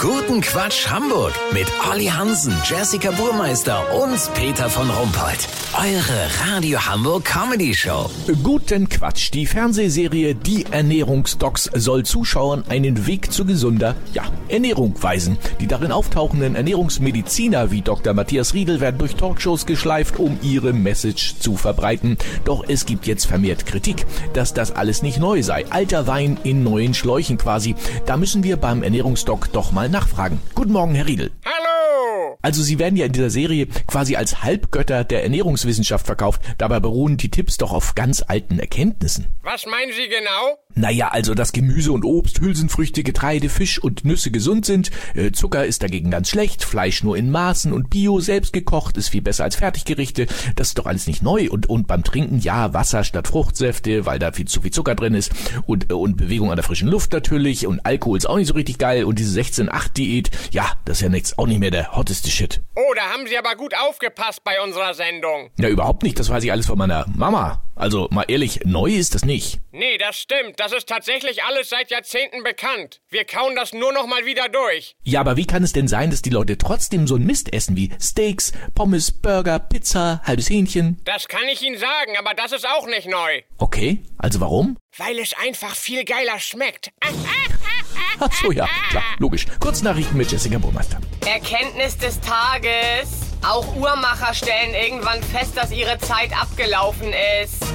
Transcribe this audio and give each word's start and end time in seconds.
Guten 0.00 0.40
Quatsch 0.40 0.88
Hamburg 0.88 1.32
mit 1.52 1.66
Olli 1.90 2.06
Hansen, 2.06 2.54
Jessica 2.64 3.10
Burmeister 3.10 3.84
und 4.00 4.32
Peter 4.34 4.70
von 4.70 4.88
Rumpold. 4.88 5.48
Eure 5.76 6.52
Radio 6.52 6.78
Hamburg 6.78 7.24
Comedy 7.24 7.74
Show. 7.74 8.08
Guten 8.44 8.88
Quatsch. 8.88 9.32
Die 9.34 9.44
Fernsehserie 9.44 10.36
Die 10.36 10.66
Ernährungsdocs 10.70 11.70
soll 11.74 12.04
Zuschauern 12.04 12.62
einen 12.68 13.06
Weg 13.08 13.32
zu 13.32 13.44
gesunder, 13.44 13.96
ja, 14.14 14.22
Ernährung 14.48 14.94
weisen. 15.02 15.36
Die 15.60 15.66
darin 15.66 15.90
auftauchenden 15.90 16.54
Ernährungsmediziner 16.54 17.72
wie 17.72 17.82
Dr. 17.82 18.14
Matthias 18.14 18.54
Riedel 18.54 18.80
werden 18.80 18.98
durch 18.98 19.16
Talkshows 19.16 19.66
geschleift, 19.66 20.20
um 20.20 20.38
ihre 20.42 20.72
Message 20.72 21.40
zu 21.40 21.56
verbreiten. 21.56 22.16
Doch 22.44 22.64
es 22.68 22.86
gibt 22.86 23.06
jetzt 23.08 23.26
vermehrt 23.26 23.66
Kritik, 23.66 24.06
dass 24.32 24.54
das 24.54 24.70
alles 24.70 25.02
nicht 25.02 25.18
neu 25.18 25.42
sei. 25.42 25.64
Alter 25.70 26.06
Wein 26.06 26.38
in 26.44 26.62
neuen 26.62 26.94
Schläuchen 26.94 27.36
quasi. 27.36 27.74
Da 28.06 28.16
müssen 28.16 28.44
wir 28.44 28.56
beim 28.56 28.84
Ernährungsdoc 28.84 29.52
doch 29.52 29.72
mal 29.72 29.87
nachfragen. 29.88 30.40
Guten 30.54 30.72
Morgen, 30.72 30.94
Herr 30.94 31.06
Riedel. 31.06 31.30
Hallo! 31.44 32.38
Also 32.42 32.62
Sie 32.62 32.78
werden 32.78 32.96
ja 32.96 33.06
in 33.06 33.12
dieser 33.12 33.30
Serie 33.30 33.66
quasi 33.86 34.16
als 34.16 34.42
Halbgötter 34.42 35.04
der 35.04 35.22
Ernährungswissenschaft 35.24 36.06
verkauft. 36.06 36.40
Dabei 36.58 36.80
beruhen 36.80 37.16
die 37.16 37.30
Tipps 37.30 37.56
doch 37.56 37.72
auf 37.72 37.94
ganz 37.94 38.22
alten 38.26 38.58
Erkenntnissen. 38.58 39.26
Was 39.42 39.66
meinen 39.66 39.92
Sie 39.92 40.08
genau? 40.08 40.58
Naja, 40.78 41.08
also 41.08 41.34
dass 41.34 41.52
Gemüse 41.52 41.90
und 41.90 42.04
Obst, 42.04 42.40
Hülsenfrüchte, 42.40 43.02
Getreide, 43.02 43.48
Fisch 43.48 43.82
und 43.82 44.04
Nüsse 44.04 44.30
gesund 44.30 44.64
sind, 44.64 44.92
äh, 45.14 45.32
Zucker 45.32 45.66
ist 45.66 45.82
dagegen 45.82 46.12
ganz 46.12 46.30
schlecht, 46.30 46.62
Fleisch 46.64 47.02
nur 47.02 47.16
in 47.16 47.32
Maßen 47.32 47.72
und 47.72 47.90
Bio 47.90 48.20
selbst 48.20 48.52
gekocht 48.52 48.96
ist 48.96 49.08
viel 49.08 49.20
besser 49.20 49.42
als 49.42 49.56
Fertiggerichte. 49.56 50.28
Das 50.54 50.68
ist 50.68 50.78
doch 50.78 50.86
alles 50.86 51.08
nicht 51.08 51.20
neu. 51.20 51.48
Und, 51.50 51.68
und 51.68 51.88
beim 51.88 52.04
Trinken, 52.04 52.38
ja, 52.38 52.74
Wasser 52.74 53.02
statt 53.02 53.26
Fruchtsäfte, 53.26 54.06
weil 54.06 54.20
da 54.20 54.30
viel 54.30 54.46
zu 54.46 54.60
viel 54.60 54.70
Zucker 54.70 54.94
drin 54.94 55.14
ist. 55.14 55.32
Und, 55.66 55.90
äh, 55.90 55.94
und 55.94 56.16
Bewegung 56.16 56.50
an 56.50 56.56
der 56.56 56.64
frischen 56.64 56.88
Luft 56.88 57.12
natürlich. 57.12 57.66
Und 57.66 57.84
Alkohol 57.84 58.16
ist 58.16 58.26
auch 58.26 58.36
nicht 58.36 58.46
so 58.46 58.54
richtig 58.54 58.78
geil. 58.78 59.02
Und 59.02 59.18
diese 59.18 59.40
16-8-Diät, 59.40 60.30
ja, 60.52 60.70
das 60.84 60.98
ist 60.98 61.02
ja 61.02 61.08
nichts, 61.08 61.36
auch 61.38 61.48
nicht 61.48 61.58
mehr 61.58 61.72
der 61.72 61.96
hotteste 61.96 62.30
Shit. 62.30 62.62
Oh, 62.76 62.94
da 62.94 63.02
haben 63.12 63.26
Sie 63.26 63.36
aber 63.36 63.56
gut 63.56 63.74
aufgepasst 63.76 64.44
bei 64.44 64.62
unserer 64.64 64.94
Sendung. 64.94 65.50
Ja, 65.58 65.68
überhaupt 65.68 66.04
nicht. 66.04 66.20
Das 66.20 66.28
weiß 66.28 66.44
ich 66.44 66.52
alles 66.52 66.66
von 66.66 66.78
meiner 66.78 67.04
Mama. 67.16 67.64
Also 67.78 68.08
mal 68.10 68.24
ehrlich, 68.26 68.60
neu 68.64 68.90
ist 68.90 69.14
das 69.14 69.24
nicht. 69.24 69.60
Nee, 69.70 69.98
das 69.98 70.18
stimmt. 70.18 70.58
Das 70.58 70.72
ist 70.72 70.88
tatsächlich 70.88 71.44
alles 71.44 71.68
seit 71.70 71.92
Jahrzehnten 71.92 72.42
bekannt. 72.42 73.00
Wir 73.08 73.24
kauen 73.24 73.54
das 73.54 73.72
nur 73.72 73.92
noch 73.92 74.08
mal 74.08 74.26
wieder 74.26 74.48
durch. 74.48 74.96
Ja, 75.04 75.20
aber 75.20 75.36
wie 75.36 75.46
kann 75.46 75.62
es 75.62 75.72
denn 75.72 75.86
sein, 75.86 76.10
dass 76.10 76.20
die 76.20 76.30
Leute 76.30 76.58
trotzdem 76.58 77.06
so 77.06 77.14
ein 77.14 77.24
Mist 77.24 77.52
essen 77.52 77.76
wie 77.76 77.92
Steaks, 78.00 78.52
Pommes, 78.74 79.12
Burger, 79.12 79.60
Pizza, 79.60 80.20
halbes 80.24 80.50
Hähnchen? 80.50 81.00
Das 81.04 81.28
kann 81.28 81.46
ich 81.52 81.62
Ihnen 81.62 81.78
sagen, 81.78 82.16
aber 82.18 82.34
das 82.34 82.50
ist 82.50 82.66
auch 82.66 82.86
nicht 82.88 83.06
neu. 83.06 83.42
Okay, 83.58 84.02
also 84.18 84.40
warum? 84.40 84.76
Weil 84.96 85.20
es 85.20 85.32
einfach 85.34 85.76
viel 85.76 86.04
geiler 86.04 86.40
schmeckt. 86.40 86.90
Ach 88.20 88.32
so, 88.32 88.50
ja, 88.50 88.68
klar, 88.90 89.04
logisch. 89.18 89.46
Kurznachrichten 89.60 90.16
mit 90.16 90.32
Jessica 90.32 90.58
Burmeister. 90.58 90.98
Erkenntnis 91.24 91.96
des 91.96 92.18
Tages. 92.20 93.28
Auch 93.46 93.76
Uhrmacher 93.76 94.34
stellen 94.34 94.74
irgendwann 94.74 95.22
fest, 95.22 95.56
dass 95.56 95.70
ihre 95.70 95.96
Zeit 95.98 96.32
abgelaufen 96.32 97.12
ist. 97.42 97.67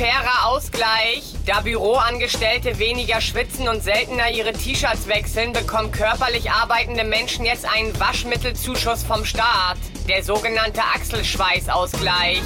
Fairer 0.00 0.46
Ausgleich. 0.46 1.34
Da 1.44 1.60
Büroangestellte 1.60 2.78
weniger 2.78 3.20
schwitzen 3.20 3.68
und 3.68 3.82
seltener 3.82 4.30
ihre 4.30 4.54
T-Shirts 4.54 5.08
wechseln, 5.08 5.52
bekommen 5.52 5.92
körperlich 5.92 6.50
arbeitende 6.50 7.04
Menschen 7.04 7.44
jetzt 7.44 7.66
einen 7.66 7.92
Waschmittelzuschuss 8.00 9.02
vom 9.02 9.26
Staat. 9.26 9.76
Der 10.08 10.24
sogenannte 10.24 10.80
Achselschweißausgleich. 10.80 12.40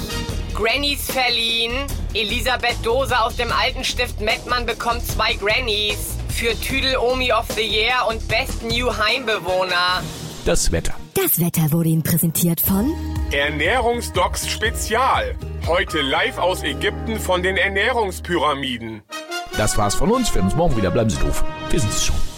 Grannies 0.53 1.09
verliehen. 1.09 1.71
Elisabeth 2.13 2.75
Dose 2.83 3.17
aus 3.17 3.37
dem 3.37 3.53
alten 3.53 3.85
Stift 3.85 4.19
Mettmann 4.19 4.65
bekommt 4.65 5.07
zwei 5.07 5.35
Grannies. 5.35 6.17
Für 6.27 6.59
Tüdel 6.59 6.97
Omi 6.97 7.31
of 7.31 7.45
the 7.55 7.61
Year 7.61 8.05
und 8.09 8.27
Best 8.27 8.63
New 8.63 8.91
Heimbewohner. 8.93 10.03
Das 10.43 10.73
Wetter. 10.73 10.95
Das 11.13 11.39
Wetter 11.39 11.71
wurde 11.71 11.87
Ihnen 11.87 12.03
präsentiert 12.03 12.59
von 12.59 12.93
Ernährungsdocs 13.31 14.47
Spezial. 14.47 15.35
Heute 15.65 16.01
live 16.01 16.37
aus 16.37 16.63
Ägypten 16.63 17.19
von 17.19 17.41
den 17.41 17.57
Ernährungspyramiden. 17.57 19.01
Das 19.57 19.77
war's 19.77 19.95
von 19.95 20.11
uns. 20.11 20.29
Wir 20.33 20.41
hören 20.41 20.45
uns 20.45 20.55
morgen 20.55 20.77
wieder. 20.77 20.91
Bleiben 20.91 21.09
Sie 21.09 21.17
doof. 21.17 21.43
Wir 21.71 21.79
sind's 21.79 22.05
schon. 22.05 22.34